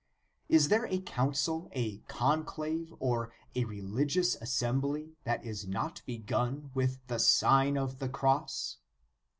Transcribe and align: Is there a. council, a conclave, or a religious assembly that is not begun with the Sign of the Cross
Is 0.49 0.69
there 0.69 0.87
a. 0.87 0.99
council, 0.99 1.69
a 1.73 1.99
conclave, 2.07 2.91
or 2.97 3.31
a 3.53 3.65
religious 3.65 4.33
assembly 4.37 5.13
that 5.25 5.45
is 5.45 5.67
not 5.67 6.01
begun 6.07 6.71
with 6.73 7.05
the 7.05 7.19
Sign 7.19 7.77
of 7.77 7.99
the 7.99 8.09
Cross 8.09 8.77